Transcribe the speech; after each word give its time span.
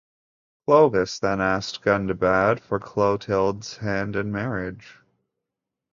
Clovis 0.65 1.19
then 1.19 1.39
asked 1.39 1.83
Gundobad 1.83 2.59
for 2.59 2.79
Clotilde's 2.79 3.77
hand 3.77 4.15
in 4.15 4.31
marriage. 4.31 4.97